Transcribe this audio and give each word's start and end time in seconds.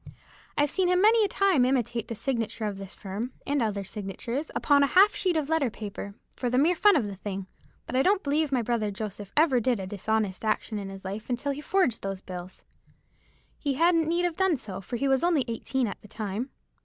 I've 0.57 0.71
seen 0.71 0.87
him 0.87 0.99
many 0.99 1.23
a 1.23 1.27
time 1.27 1.63
imitate 1.63 2.07
the 2.07 2.15
signature 2.15 2.65
of 2.65 2.79
this 2.79 2.95
firm, 2.95 3.33
and 3.45 3.61
other 3.61 3.83
signatures, 3.83 4.49
upon 4.55 4.81
a 4.81 4.87
half 4.87 5.13
sheet 5.13 5.37
of 5.37 5.47
letter 5.47 5.69
paper, 5.69 6.15
for 6.35 6.49
the 6.49 6.57
mere 6.57 6.73
fun 6.73 6.95
of 6.95 7.05
the 7.05 7.17
thing: 7.17 7.45
but 7.85 7.95
I 7.95 8.01
don't 8.01 8.23
believe 8.23 8.51
my 8.51 8.63
brother 8.63 8.89
Joseph 8.89 9.31
ever 9.37 9.59
did 9.59 9.79
a 9.79 9.85
dishonest 9.85 10.43
action 10.43 10.79
in 10.79 10.89
his 10.89 11.05
life 11.05 11.29
until 11.29 11.51
he 11.51 11.61
forged 11.61 12.01
those 12.01 12.19
bills. 12.21 12.63
He 13.59 13.75
hadn't 13.75 14.07
need 14.09 14.25
have 14.25 14.37
done 14.37 14.57
so, 14.57 14.81
for 14.81 14.95
he 14.97 15.07
was 15.07 15.23
only 15.23 15.45
eighteen 15.47 15.85
at 15.85 16.01
the 16.01 16.07
time." 16.07 16.49